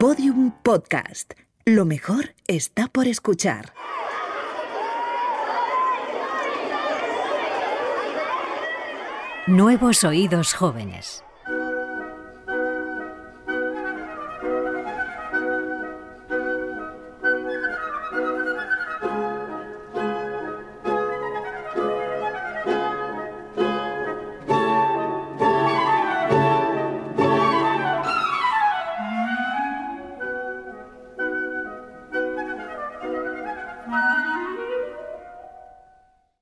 [0.00, 1.34] Podium Podcast.
[1.66, 3.74] Lo mejor está por escuchar.
[9.46, 11.22] Nuevos oídos jóvenes.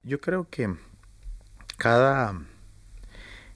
[0.08, 0.74] Yo creo que
[1.76, 2.40] cada,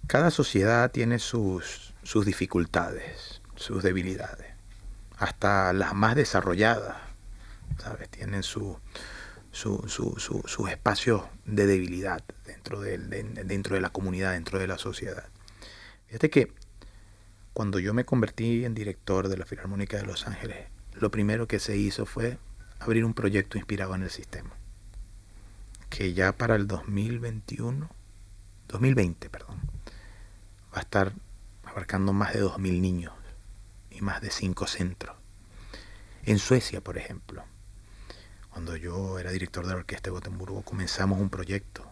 [0.06, 4.52] cada sociedad tiene sus, sus dificultades, sus debilidades.
[5.16, 6.98] Hasta las más desarrolladas,
[7.78, 8.11] ¿sabes?
[8.11, 8.78] Tienen su,
[9.51, 14.66] su, su, su- sus espacios de debilidad dentro, de, dentro de la comunidad, dentro de
[14.66, 15.25] la sociedad.
[16.09, 16.53] Fíjate que
[17.55, 20.66] cuando yo me convertí en director de la Filarmónica de Los Ángeles,
[21.00, 22.37] lo primero que se hizo fue
[22.78, 24.50] abrir un proyecto inspirado en el sistema
[25.92, 27.86] que ya para el 2021,
[28.66, 29.60] 2020, perdón,
[30.72, 31.12] va a estar
[31.64, 33.12] abarcando más de 2.000 niños
[33.90, 35.14] y más de 5 centros.
[36.24, 37.44] En Suecia, por ejemplo,
[38.50, 41.84] cuando yo era director de la Orquesta de Gotemburgo, comenzamos un proyecto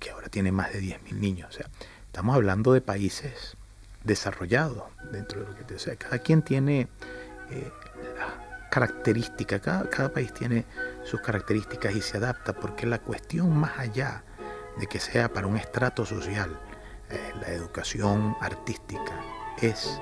[0.00, 1.50] que ahora tiene más de 10.000 niños.
[1.50, 1.68] O sea,
[2.06, 3.58] estamos hablando de países
[4.04, 5.74] desarrollados dentro de lo que te...
[5.74, 6.88] O sea, cada quien tiene
[7.50, 7.70] eh,
[8.16, 8.37] la
[8.70, 10.64] característica, cada, cada país tiene
[11.04, 14.22] sus características y se adapta, porque la cuestión más allá
[14.78, 16.58] de que sea para un estrato social,
[17.10, 19.12] eh, la educación artística
[19.60, 20.00] es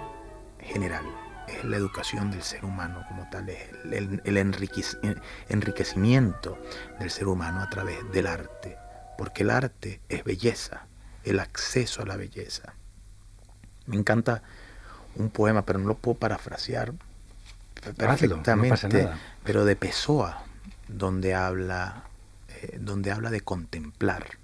[0.60, 1.04] general,
[1.48, 6.58] es la educación del ser humano como tal, es el, el- el enriquec- en- enriquecimiento
[6.98, 8.76] del ser humano a través del arte,
[9.16, 10.86] porque el arte es belleza,
[11.24, 12.74] el acceso a la belleza.
[13.86, 14.42] Me encanta
[15.14, 16.92] un poema, pero no lo puedo parafrasear
[17.90, 19.18] Hazlo, no perfectamente, pasa nada.
[19.44, 20.44] pero de Pessoa,
[20.88, 22.04] donde habla,
[22.48, 24.38] eh, donde habla de contemplar.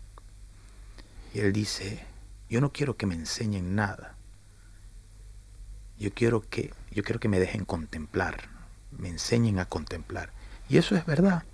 [1.35, 2.05] Y él dice,
[2.49, 4.15] yo no quiero que me enseñen nada.
[5.99, 8.49] Yo quiero que, yo quiero que me dejen contemplar,
[8.91, 10.31] me enseñen a contemplar.
[10.69, 11.45] Y eso es verdad,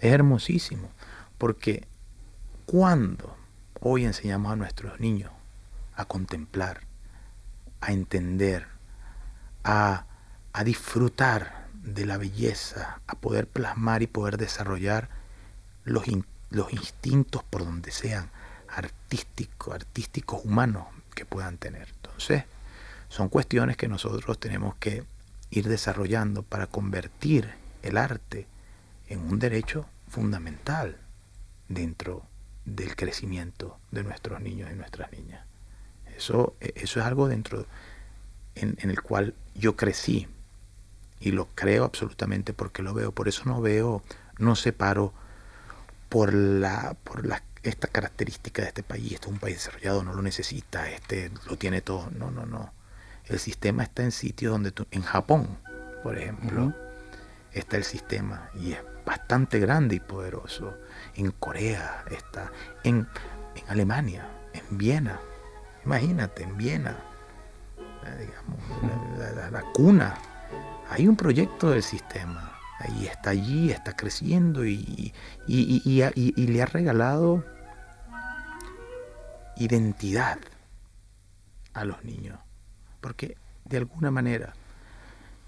[0.00, 0.90] es hermosísimo,
[1.38, 1.86] porque
[2.66, 3.36] cuando
[3.80, 5.30] hoy enseñamos a nuestros niños
[5.94, 6.80] a contemplar,
[7.80, 8.66] a entender,
[9.64, 10.06] a,
[10.52, 15.08] a disfrutar de la belleza, a poder plasmar y poder desarrollar
[15.84, 16.04] los,
[16.50, 18.30] los instintos por donde sean
[18.68, 21.88] artísticos, artísticos humanos que puedan tener.
[21.96, 22.44] Entonces,
[23.08, 25.04] son cuestiones que nosotros tenemos que
[25.50, 27.50] ir desarrollando para convertir
[27.82, 28.46] el arte
[29.08, 30.96] en un derecho fundamental
[31.68, 32.24] dentro
[32.64, 35.44] del crecimiento de nuestros niños y nuestras niñas.
[36.16, 37.66] Eso, e- eso es algo dentro
[38.54, 40.28] en, en el cual yo crecí
[41.22, 43.12] y lo creo absolutamente porque lo veo.
[43.12, 44.02] Por eso no veo,
[44.38, 45.12] no separo
[46.08, 49.12] por la, por la esta característica de este país.
[49.12, 52.10] Este es un país desarrollado, no lo necesita, este lo tiene todo.
[52.18, 52.72] No, no, no.
[53.26, 55.58] El sistema está en sitios donde tú, en Japón,
[56.02, 56.74] por ejemplo,
[57.52, 60.76] está el sistema y es bastante grande y poderoso.
[61.14, 62.50] En Corea está,
[62.82, 63.06] en,
[63.54, 65.20] en Alemania, en Viena.
[65.84, 66.96] Imagínate, en Viena,
[68.04, 70.16] eh, digamos, la, la- la cuna.
[70.92, 72.58] Hay un proyecto del sistema.
[72.78, 75.12] Ahí está allí, está creciendo y, y-
[75.46, 77.44] y- y y- y le ha regalado
[79.56, 80.38] identidad
[81.74, 82.38] a los niños.
[83.00, 84.52] Porque de alguna manera,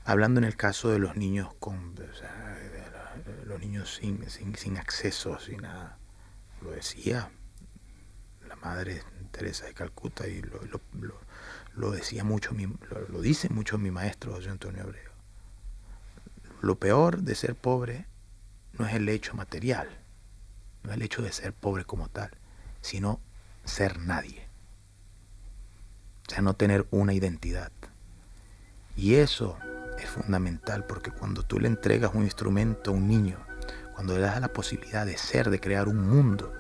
[0.05, 2.57] hablando en el caso de los niños con o sea,
[3.47, 5.99] los niños sin, sin, sin acceso, sin nada,
[6.63, 7.31] lo decía
[8.49, 10.61] la madre Teresa de Calcuta y lo,
[11.75, 12.53] lo- decía mucho,
[13.09, 15.11] lo dice mucho mi maestro José Antonio Abreu.
[16.65, 18.07] Lo peor de ser pobre
[18.73, 19.87] no es el hecho material,
[20.83, 22.31] no es el hecho de ser pobre como tal,
[22.81, 23.21] sino
[23.67, 24.49] ser nadie.
[26.27, 27.71] O sea, no tener una identidad.
[28.97, 29.59] Y eso
[29.99, 33.37] es fundamental porque cuando tú le entregas un instrumento a un niño,
[33.93, 36.51] cuando le das la posibilidad de ser, de crear un mundo,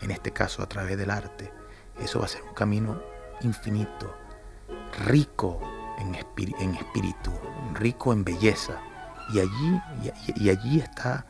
[0.00, 1.52] en este caso a través del arte,
[2.00, 3.02] eso va a ser un camino
[3.42, 4.16] infinito,
[5.04, 5.60] rico
[5.98, 7.30] en, espíritu,
[7.74, 8.80] rico en belleza.
[9.28, 9.80] Y allí,
[10.36, 11.24] y, allí está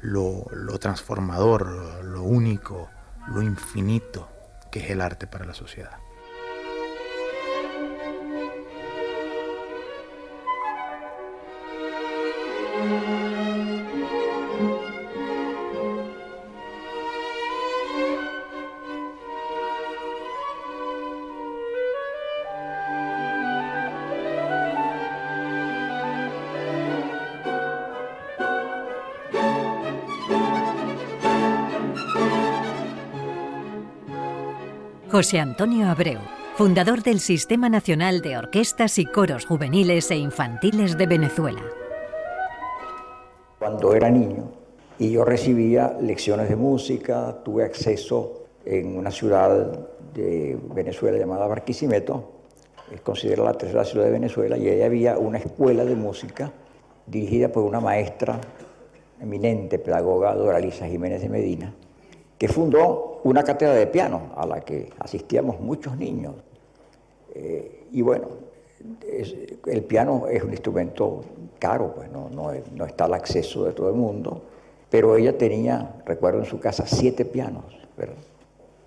[0.00, 2.88] lo, lo transformador, lo único,
[3.28, 4.28] lo infinito
[4.70, 5.98] que es el arte para la sociedad.
[35.10, 36.18] José Antonio Abreu,
[36.56, 41.62] fundador del Sistema Nacional de Orquestas y Coros Juveniles e Infantiles de Venezuela.
[43.58, 44.50] Cuando era niño
[44.98, 49.78] y yo recibía lecciones de música, tuve acceso en una ciudad
[50.12, 52.30] de Venezuela llamada Barquisimeto,
[52.92, 56.52] es considerada la tercera ciudad de Venezuela, y ahí había una escuela de música
[57.06, 58.38] dirigida por una maestra
[59.22, 61.72] eminente, pedagoga Doralisa Jiménez de Medina,
[62.36, 66.34] que fundó una cátedra de piano a la que asistíamos muchos niños.
[67.34, 68.28] Eh, y bueno,
[69.66, 71.22] el piano es un instrumento
[71.58, 74.42] caro, pues no, no, está al acceso de todo el mundo,
[74.90, 77.64] pero ella tenía, recuerdo en su casa, siete pianos,
[77.96, 78.16] ¿verdad?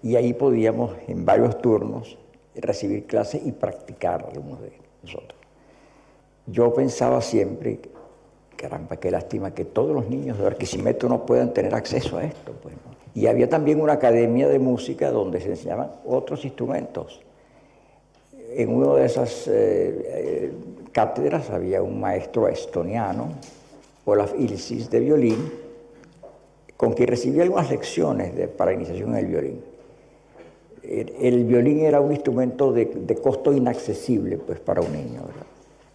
[0.01, 2.17] Y ahí podíamos en varios turnos
[2.55, 4.71] recibir clases y practicar algunos de
[5.03, 5.39] nosotros.
[6.47, 7.79] Yo pensaba siempre,
[8.55, 12.53] caramba, qué lástima que todos los niños de Barquisimeto no puedan tener acceso a esto.
[12.61, 12.73] Pues,
[13.13, 17.21] Y había también una academia de música donde se enseñaban otros instrumentos.
[18.53, 20.51] En una de esas eh, eh,
[20.91, 23.29] cátedras había un maestro estoniano,
[24.05, 25.51] Olaf Ilsis, de violín,
[26.77, 29.71] con quien recibía algunas lecciones de, para iniciación en el violín
[30.83, 35.21] el, violín era un instrumento de, costo inaccesible pues, para un niño,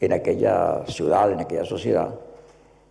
[0.01, 2.15] en aquella ciudad, en aquella sociedad.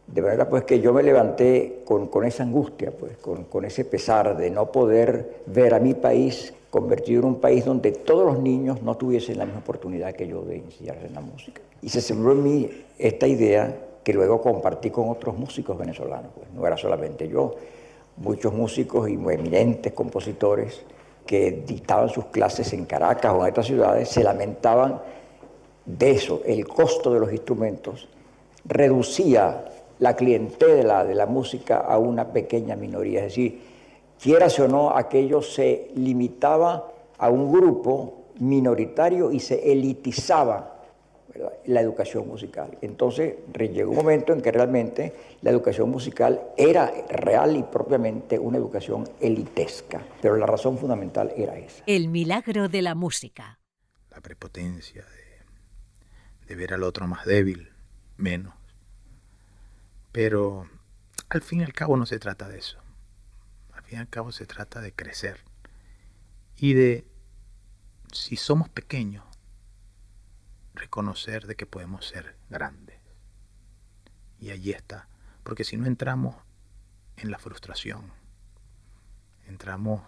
[0.08, 4.50] De manera pues que yo me levanté con, esa angustia, pues, con, ese pesar de
[4.52, 8.96] no poder ver a mi país convertido en un país donde todos los niños no
[8.96, 11.62] tuviesen la misma oportunidad que yo de iniciarse en la música.
[11.82, 12.70] Y se sembró en mí
[13.00, 17.56] esta idea que luego compartí con otros músicos venezolanos, pues no era solamente yo,
[18.18, 20.82] muchos músicos y eminentes compositores
[21.26, 25.02] que dictaban sus clases en Caracas o en otras ciudades se lamentaban
[25.86, 28.08] de eso, el costo de los instrumentos
[28.64, 29.66] reducía
[30.00, 33.62] la clientela de la música a una pequeña minoría, es decir,
[34.22, 40.76] quieras o no, aquello se limitaba a un grupo minoritario y se elitizaba
[41.66, 42.78] la educación musical.
[42.82, 48.58] Entonces llegó un momento en que realmente la educación musical era real y propiamente una
[48.58, 51.84] educación elitesca, pero la razón fundamental era esa.
[51.88, 53.60] El milagro de la música.
[54.12, 57.70] La prepotencia de, de ver al otro más débil,
[58.18, 58.54] menos.
[60.16, 60.70] Pero
[61.28, 62.80] al fin y al cabo no se trata de eso.
[63.74, 65.44] Al fin y al cabo se trata de crecer
[66.56, 67.06] y de,
[68.14, 69.26] si somos pequeños,
[70.74, 72.98] reconocer de que podemos ser grandes.
[74.40, 75.10] Y allí está.
[75.44, 76.38] Porque si no entramos
[77.18, 78.14] en la frustración,
[79.48, 80.02] entramos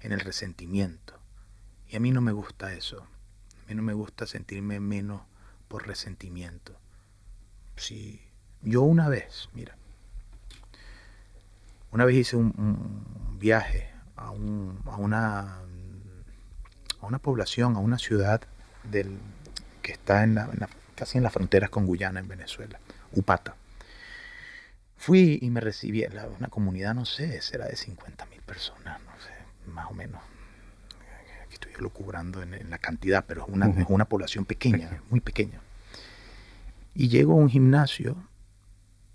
[0.00, 1.20] en el resentimiento.
[1.86, 3.06] Y a mí no me gusta eso.
[3.62, 5.22] A mí no me gusta sentirme menos
[5.68, 6.76] por resentimiento.
[7.76, 8.33] Si
[8.64, 9.76] yo una vez, mira,
[11.92, 13.04] una vez hice un,
[13.38, 15.58] viaje a, un, a, una,
[17.00, 18.40] a una población, a una ciudad
[18.82, 19.18] del,
[19.82, 20.38] que está en
[20.96, 22.80] casi en las fronteras con Guyana, en Venezuela,
[23.12, 23.54] Upata.
[24.96, 26.04] Fui y me recibí,
[26.38, 30.22] una comunidad, no sé, será de 50 mil personas, no sé, más o menos.
[31.44, 35.60] Aquí estoy lucubrando en, en la cantidad, pero es una, una población pequeña, muy pequeña.
[36.94, 38.16] Y llego a un gimnasio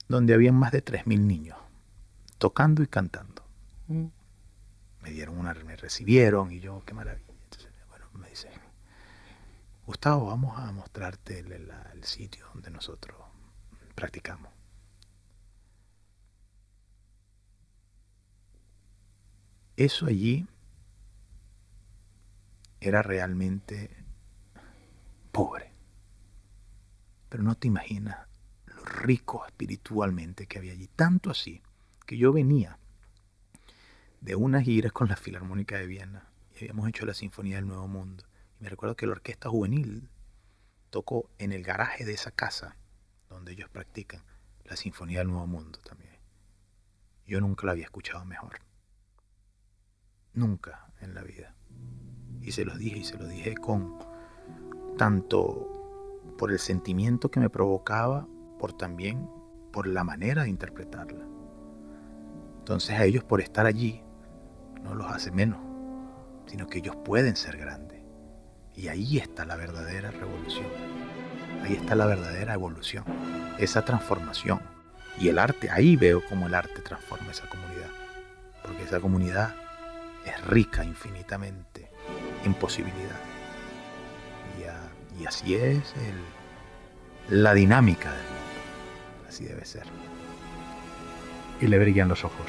[0.10, 1.58] donde había más de 3 mil niños,
[2.40, 3.46] tocando y cantando.
[3.88, 4.08] Mm.
[5.04, 7.32] Me dieron una, me recibieron y yo, qué maravilla.
[7.44, 8.50] Entonces, bueno, me dice,
[9.86, 11.72] Gustavo, vamos a mostrarte el,
[12.04, 13.18] sitio donde nosotros
[13.96, 14.52] practicamos.
[19.78, 20.48] Eso allí
[22.82, 23.96] era realmente
[25.32, 25.72] pobre.
[27.30, 28.29] Pero no te imaginas
[28.90, 30.88] rico espiritualmente que había allí.
[30.88, 31.62] Tanto así
[32.06, 32.78] que yo venía
[34.22, 37.88] de unas giras con la Filarmónica de Viena y habíamos hecho la Sinfonía del Nuevo
[37.88, 38.26] Mundo.
[38.60, 40.10] Me recuerdo que la orquesta juvenil
[40.90, 42.76] tocó en el garaje de esa casa
[43.30, 44.24] donde ellos practican
[44.66, 46.18] la Sinfonía del Nuevo Mundo también.
[47.26, 48.60] Yo nunca la había escuchado mejor.
[50.34, 51.56] Nunca en la vida.
[52.42, 54.00] Y se los dije y se lo dije con
[54.98, 55.80] tanto
[56.38, 58.28] por el sentimiento que me provocaba,
[58.60, 59.28] por también
[59.72, 61.26] por la manera de interpretarla.
[62.60, 64.04] Entonces a ellos por estar allí
[64.84, 65.60] no los hace menos,
[66.46, 68.04] sino que ellos pueden ser grandes.
[68.76, 70.68] Y ahí está la verdadera revolución.
[71.64, 73.04] Ahí está la verdadera evolución.
[73.58, 74.62] Esa transformación.
[75.20, 77.90] Y el arte, ahí veo cómo el arte transforma esa comunidad.
[78.62, 79.54] Porque esa comunidad
[80.26, 81.90] es rica infinitamente
[82.46, 83.30] en posibilidades.
[85.20, 85.94] Y, así es
[87.28, 88.14] la dinámica.
[89.30, 89.84] Así debe ser.
[91.62, 92.48] Y le brillan los ojos.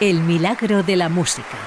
[0.00, 1.58] El milagro de la música.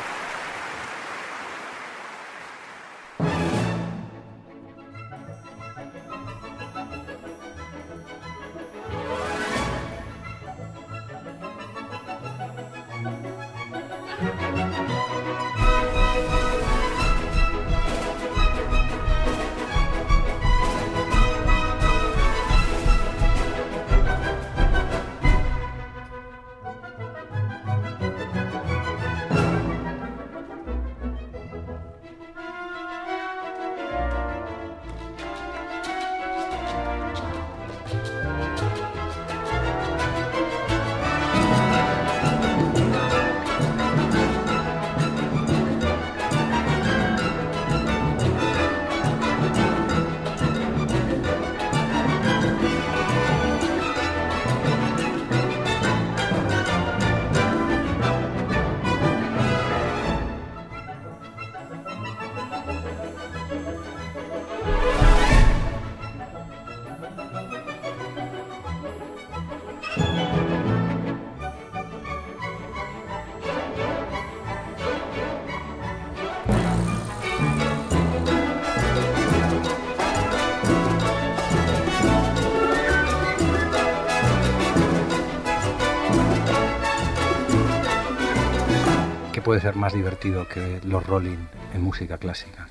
[89.54, 91.38] Puede ser más divertido que los Rolling
[91.76, 92.70] en música clásica?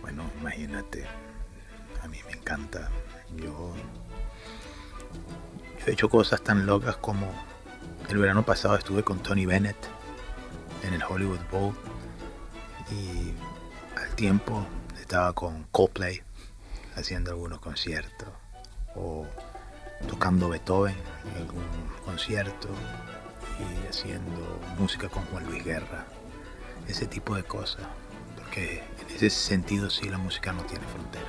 [0.00, 1.04] Bueno, imagínate,
[2.02, 2.88] a mí me encanta.
[3.36, 3.74] Yo,
[5.86, 7.30] he hecho cosas tan locas como
[8.08, 9.76] el verano pasado estuve con Tony Bennett
[10.82, 11.74] en el Hollywood Bowl
[12.90, 13.34] y
[14.00, 14.66] al tiempo
[14.98, 16.22] estaba con Coldplay
[16.96, 18.30] haciendo algunos conciertos
[18.94, 19.26] o
[20.08, 20.96] tocando Beethoven
[21.30, 21.66] en algún
[22.06, 22.70] concierto
[23.60, 26.06] y haciendo música con Juan Luis Guerra,
[26.88, 27.82] ese tipo de cosas,
[28.36, 31.26] porque en ese sentido sí la música no tiene frontera.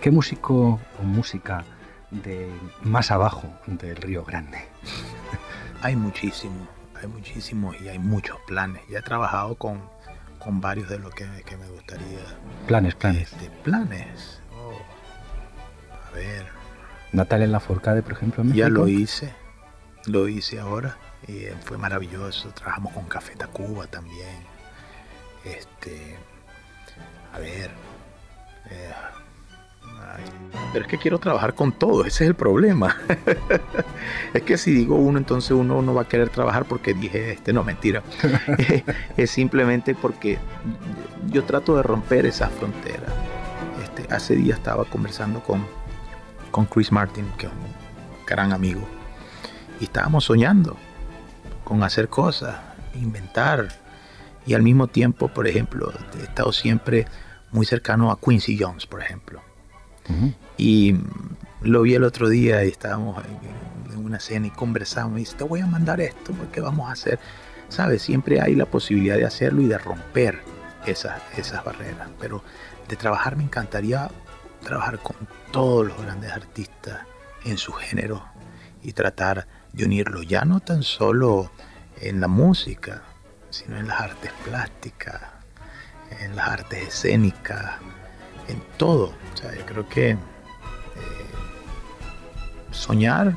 [0.00, 1.64] ¿Qué músico o música
[2.10, 2.48] de
[2.82, 4.58] más abajo del Río Grande?
[5.82, 6.68] hay muchísimo,
[7.00, 8.82] hay muchísimos y hay muchos planes.
[8.88, 9.82] Ya he trabajado con,
[10.38, 12.20] con varios de los que, que me gustaría.
[12.66, 13.32] Planes, planes.
[13.32, 14.40] Este, planes.
[14.56, 16.46] Oh, a ver.
[17.12, 18.44] Natalia Lafourcade, por ejemplo.
[18.54, 19.34] Ya lo hice,
[20.06, 22.50] lo hice ahora y fue maravilloso.
[22.50, 24.57] Trabajamos con Café Tacuba también.
[25.44, 26.16] Este,
[27.32, 27.70] a ver.
[28.70, 28.92] Eh,
[30.72, 32.96] pero es que quiero trabajar con todo, ese es el problema.
[34.34, 37.52] es que si digo uno, entonces uno no va a querer trabajar porque dije este,
[37.52, 38.02] no, mentira.
[39.16, 40.38] es simplemente porque
[41.30, 43.06] yo trato de romper esa frontera.
[43.82, 45.64] Este, hace días estaba conversando con,
[46.50, 48.82] con Chris Martin, que es un gran amigo,
[49.80, 50.76] y estábamos soñando
[51.64, 52.56] con hacer cosas,
[52.94, 53.68] inventar.
[54.48, 57.06] Y al mismo tiempo, por ejemplo, he estado siempre
[57.52, 59.42] muy cercano a Quincy Jones, por ejemplo.
[60.56, 60.96] Y
[61.60, 63.22] lo vi el otro día y estábamos
[63.92, 66.92] en, una cena y conversamos y dice, te voy a mandar esto porque vamos a
[66.92, 67.18] hacer,
[67.68, 68.00] ¿sabes?
[68.00, 70.40] Siempre hay la posibilidad de hacerlo y de romper
[70.86, 72.08] esas, esas barreras.
[72.18, 72.42] Pero
[72.88, 74.10] de trabajar me encantaría
[74.64, 75.16] trabajar con
[75.52, 77.00] todos los grandes artistas
[77.44, 78.24] en su género
[78.82, 81.50] y tratar de unirlo ya no tan solo
[82.00, 83.02] en la música,
[83.50, 85.20] sino en las artes plásticas,
[86.20, 87.76] en las artes escénicas,
[88.48, 89.14] en todo.
[89.32, 90.16] O sea, yo creo que eh,
[92.70, 93.34] soñar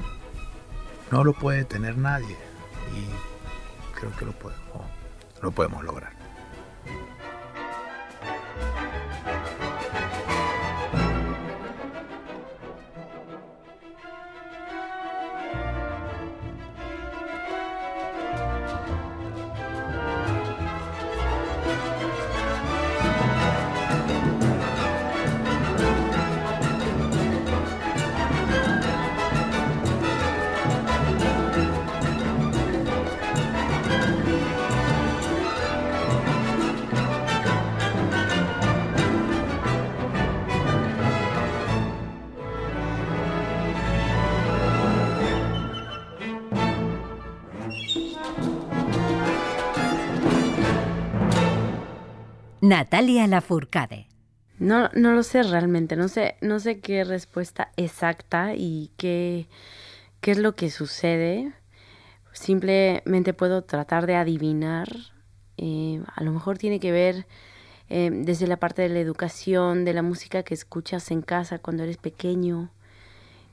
[1.12, 2.38] no lo puede tener nadie
[2.96, 4.86] y creo que lo podemos,
[5.41, 6.13] lo podemos lograr.
[52.72, 54.08] Natalia Lafourcade.
[54.58, 59.50] No, no lo sé realmente, no sé, no sé qué respuesta exacta y qué,
[60.22, 61.51] qué es lo que sucede.
[62.32, 64.88] Simplemente puedo tratar de adivinar.
[65.58, 67.28] Eh, a lo mejor tiene que ver
[67.90, 71.84] eh, desde la parte de la educación, de la música que escuchas en casa cuando
[71.84, 72.72] eres pequeño.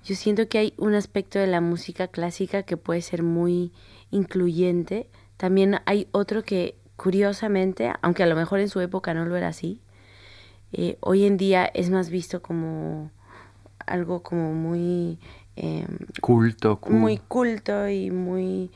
[0.05, 3.73] Yo siento que hay un aspecto de la música clásica que puede ser muy
[4.13, 9.37] incluyente también hay otro que curiosamente, aunque a lo mejor en su época no lo
[9.37, 9.81] era así,
[10.73, 13.11] eh, hoy en día es más visto como
[13.87, 15.19] algo como muy
[15.57, 15.87] em,
[16.21, 18.71] culto, muy culto y muy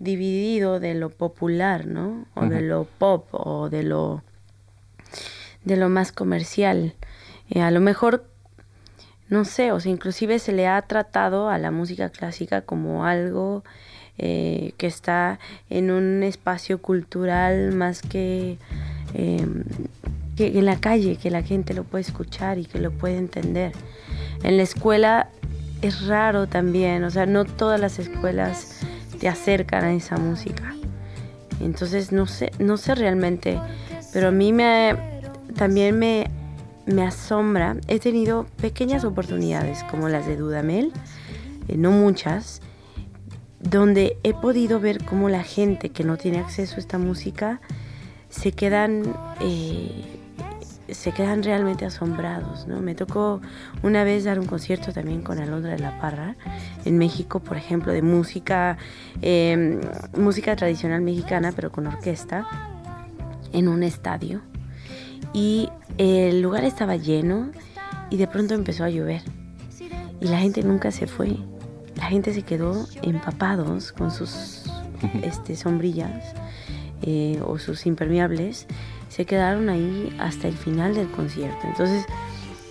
[0.00, 2.26] dividido de lo popular, ¿no?
[2.34, 4.22] O de lo pop o de lo
[5.64, 6.94] de lo más comercial.
[7.48, 8.26] Eh, a lo mejor
[9.28, 13.62] no sé, o sea, inclusive se le ha tratado a la música clásica como algo
[14.18, 15.38] eh, que está
[15.70, 18.58] en un espacio cultural más que,
[19.14, 19.64] em,
[20.36, 23.72] que en la calle, que la gente lo puede escuchar y que lo puede entender.
[24.42, 25.28] En la escuela
[25.82, 28.80] es raro también, o sea, no todas las escuelas
[29.20, 30.74] te acercan a esa música.
[31.60, 33.60] Entonces no sé, no sé realmente,
[34.12, 34.96] pero a mí me
[35.56, 36.30] también me
[36.88, 40.92] me asombra, he tenido pequeñas oportunidades como las de Dudamel,
[41.68, 42.62] eh, no muchas,
[43.60, 47.60] donde he podido ver cómo la gente que no tiene acceso a esta música
[48.28, 50.04] se quedan, eh,
[50.90, 52.66] se quedan realmente asombrados.
[52.66, 52.80] ¿no?
[52.80, 53.40] Me tocó
[53.82, 56.36] una vez dar un concierto también con Alondra de la Parra
[56.84, 58.78] en México, por ejemplo, de música,
[59.22, 59.80] em,
[60.16, 62.46] música tradicional mexicana, pero con orquesta,
[63.52, 64.42] en un estadio
[65.32, 65.68] y
[65.98, 67.50] el lugar estaba lleno
[68.10, 69.22] y de pronto empezó a llover
[70.20, 71.36] y la gente nunca se fue.
[71.98, 74.62] La gente se quedó empapados con sus
[75.22, 76.32] este, sombrillas
[77.02, 78.66] eh, o sus impermeables.
[79.08, 81.58] Se quedaron ahí hasta el final del concierto.
[81.64, 82.06] Entonces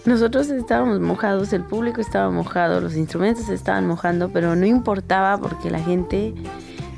[0.06, 5.38] nosotros estábamos mojados, el público estaba mojado, los instrumentos se estaban mojando, pero no importaba
[5.38, 6.34] porque la gente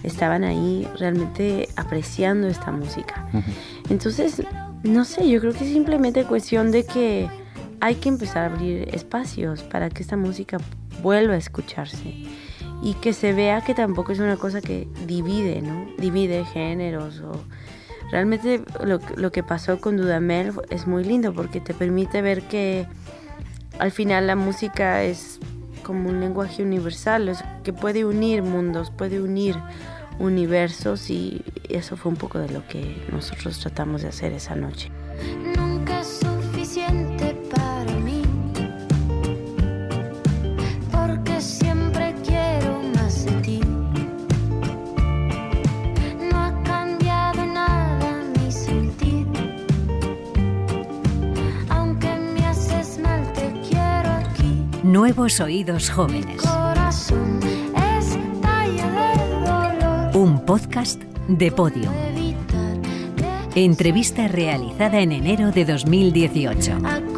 [0.04, 3.28] estaban ahí realmente apreciando esta música.
[3.90, 4.44] Entonces
[4.84, 7.28] no sé, yo creo que es simplemente cuestión de que
[7.82, 10.58] hay que empezar a abrir espacios para que esta música
[11.02, 12.26] vuelva a escucharse
[12.82, 15.88] y que se vea que tampoco es una cosa que divide, ¿no?
[15.98, 17.44] Divide géneros o
[18.12, 22.88] realmente lo, que pasó con Dudamel es muy lindo porque te permite ver que
[23.78, 25.40] al final la música es
[25.84, 29.56] como un lenguaje universal, que puede unir mundos, puede unir
[30.20, 34.92] universos y eso fue un poco de lo que nosotros tratamos de hacer esa noche.
[54.90, 56.42] Nuevos oídos jóvenes.
[60.16, 61.92] Un podcast de podio.
[63.54, 67.09] Entrevista realizada en enero de 2018.